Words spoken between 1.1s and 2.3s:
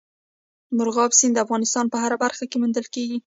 سیند د افغانستان په هره